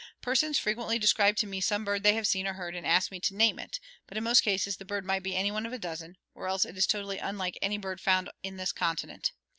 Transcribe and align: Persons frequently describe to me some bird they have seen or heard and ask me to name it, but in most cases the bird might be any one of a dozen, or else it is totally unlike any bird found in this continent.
Persons 0.19 0.57
frequently 0.57 0.97
describe 0.97 1.35
to 1.35 1.45
me 1.45 1.61
some 1.61 1.85
bird 1.85 2.01
they 2.01 2.15
have 2.15 2.25
seen 2.25 2.47
or 2.47 2.53
heard 2.53 2.75
and 2.75 2.87
ask 2.87 3.11
me 3.11 3.19
to 3.19 3.35
name 3.35 3.59
it, 3.59 3.79
but 4.07 4.17
in 4.17 4.23
most 4.23 4.41
cases 4.41 4.77
the 4.77 4.83
bird 4.83 5.05
might 5.05 5.21
be 5.21 5.35
any 5.35 5.51
one 5.51 5.67
of 5.67 5.73
a 5.73 5.77
dozen, 5.77 6.17
or 6.33 6.47
else 6.47 6.65
it 6.65 6.75
is 6.75 6.87
totally 6.87 7.19
unlike 7.19 7.59
any 7.61 7.77
bird 7.77 8.01
found 8.01 8.31
in 8.41 8.57
this 8.57 8.71
continent. 8.71 9.31